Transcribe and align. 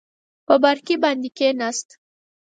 په 0.45 0.53
بارکي 0.63 0.95
باندې 1.03 1.29
کېناست. 1.37 1.87